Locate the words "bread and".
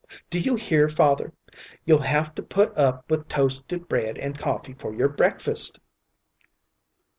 3.87-4.35